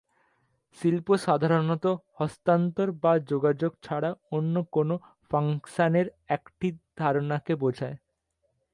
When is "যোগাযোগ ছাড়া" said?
3.31-4.09